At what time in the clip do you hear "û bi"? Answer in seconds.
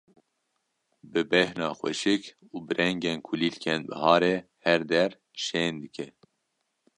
2.53-2.73